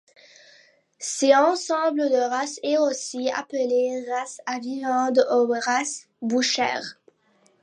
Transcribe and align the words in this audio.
Cet 0.97 1.35
ensemble 1.35 2.09
de 2.09 2.15
races 2.27 2.59
est 2.63 2.79
aussi 2.79 3.29
appelé 3.29 4.03
races 4.09 4.41
à 4.47 4.57
viande 4.57 5.19
ou 5.31 5.53
races 5.63 6.07
bouchères. 6.23 6.97